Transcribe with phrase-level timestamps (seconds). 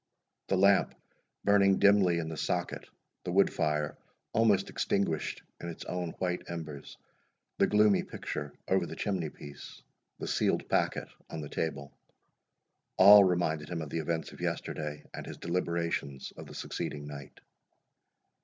[0.47, 0.95] The lamp
[1.43, 2.87] burning dimly in the socket,
[3.23, 3.95] the wood fire
[4.33, 6.97] almost extinguished in its own white embers,
[7.59, 9.83] the gloomy picture over the chimney piece,
[10.17, 15.37] the sealed packet on the table—all reminded him of the events of yesterday, and his
[15.37, 17.39] deliberations of the succeeding night.